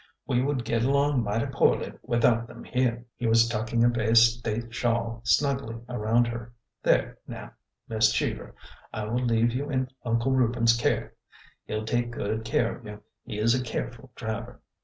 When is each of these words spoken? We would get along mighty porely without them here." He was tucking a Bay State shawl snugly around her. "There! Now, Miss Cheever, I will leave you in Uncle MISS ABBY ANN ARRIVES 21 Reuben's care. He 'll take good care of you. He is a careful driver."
We 0.25 0.41
would 0.41 0.65
get 0.65 0.81
along 0.83 1.21
mighty 1.23 1.45
porely 1.45 1.93
without 2.01 2.47
them 2.47 2.63
here." 2.63 3.05
He 3.17 3.27
was 3.27 3.47
tucking 3.47 3.83
a 3.83 3.87
Bay 3.87 4.15
State 4.15 4.73
shawl 4.73 5.21
snugly 5.23 5.77
around 5.87 6.25
her. 6.25 6.53
"There! 6.81 7.19
Now, 7.27 7.51
Miss 7.87 8.11
Cheever, 8.11 8.55
I 8.91 9.03
will 9.05 9.23
leave 9.23 9.53
you 9.53 9.69
in 9.69 9.89
Uncle 10.03 10.31
MISS 10.31 10.31
ABBY 10.31 10.31
ANN 10.31 10.31
ARRIVES 10.31 10.31
21 10.31 10.37
Reuben's 10.39 10.77
care. 10.77 11.13
He 11.65 11.75
'll 11.75 11.85
take 11.85 12.09
good 12.11 12.43
care 12.43 12.75
of 12.75 12.83
you. 12.83 13.03
He 13.25 13.37
is 13.37 13.53
a 13.53 13.63
careful 13.63 14.09
driver." 14.15 14.59